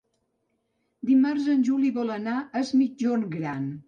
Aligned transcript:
Dimarts 1.09 1.49
en 1.55 1.61
Juli 1.67 1.91
vol 1.97 2.09
anar 2.15 2.33
a 2.39 2.47
Es 2.63 2.73
Migjorn 2.81 3.29
Gran. 3.37 3.69